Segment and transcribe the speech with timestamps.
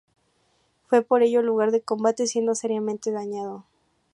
[0.87, 3.65] Fue por ello lugar de combates, siendo seriamente dañado.